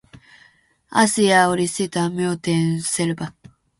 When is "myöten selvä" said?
2.09-3.27